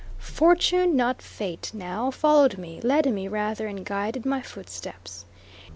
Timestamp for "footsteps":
4.41-5.25